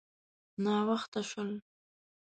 [0.63, 1.51] _ناوخته شول.